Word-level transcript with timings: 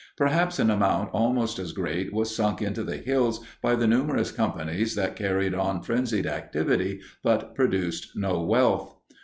Perhaps 0.17 0.57
an 0.57 0.71
amount 0.71 1.11
almost 1.13 1.59
as 1.59 1.73
great 1.73 2.11
was 2.11 2.35
sunk 2.35 2.59
into 2.59 2.83
the 2.83 2.97
hills 2.97 3.39
by 3.61 3.75
the 3.75 3.85
numerous 3.85 4.31
companies 4.31 4.95
that 4.95 5.15
carried 5.15 5.53
on 5.53 5.83
frenzied 5.83 6.25
activity 6.25 7.01
but 7.23 7.53
produced 7.53 8.13
no 8.15 8.41
wealth. 8.41 8.95